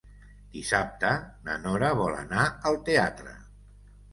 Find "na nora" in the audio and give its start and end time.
1.49-1.91